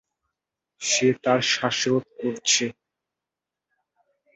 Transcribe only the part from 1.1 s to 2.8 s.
তার শ্বাসরোধ করছে।